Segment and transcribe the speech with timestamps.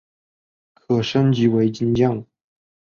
[0.73, 2.25] 可升级为金将。